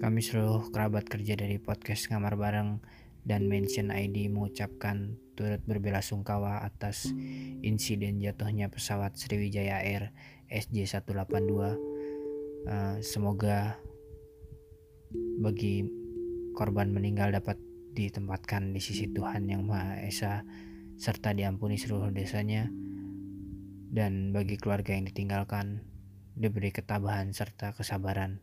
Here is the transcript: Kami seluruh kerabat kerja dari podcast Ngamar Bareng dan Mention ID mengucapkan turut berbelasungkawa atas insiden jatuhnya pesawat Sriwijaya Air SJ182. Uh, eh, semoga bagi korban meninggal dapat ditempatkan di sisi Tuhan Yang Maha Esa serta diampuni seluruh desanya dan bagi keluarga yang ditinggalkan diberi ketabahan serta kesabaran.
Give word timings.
Kami 0.00 0.24
seluruh 0.24 0.72
kerabat 0.72 1.12
kerja 1.12 1.36
dari 1.36 1.60
podcast 1.60 2.08
Ngamar 2.08 2.40
Bareng 2.40 2.80
dan 3.28 3.52
Mention 3.52 3.92
ID 3.92 4.32
mengucapkan 4.32 5.20
turut 5.36 5.60
berbelasungkawa 5.68 6.64
atas 6.64 7.12
insiden 7.60 8.16
jatuhnya 8.16 8.72
pesawat 8.72 9.20
Sriwijaya 9.20 9.84
Air 9.84 10.16
SJ182. 10.48 11.52
Uh, 11.52 11.76
eh, 12.64 12.96
semoga 13.04 13.76
bagi 15.44 15.84
korban 16.56 16.96
meninggal 16.96 17.36
dapat 17.36 17.60
ditempatkan 17.92 18.72
di 18.72 18.80
sisi 18.80 19.04
Tuhan 19.12 19.52
Yang 19.52 19.68
Maha 19.68 20.00
Esa 20.00 20.48
serta 20.96 21.36
diampuni 21.36 21.76
seluruh 21.76 22.08
desanya 22.08 22.72
dan 23.92 24.32
bagi 24.32 24.56
keluarga 24.56 24.96
yang 24.96 25.04
ditinggalkan 25.04 25.84
diberi 26.40 26.72
ketabahan 26.72 27.36
serta 27.36 27.76
kesabaran. 27.76 28.40